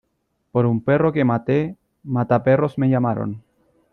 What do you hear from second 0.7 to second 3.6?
perro que maté, mataperros me llamaron.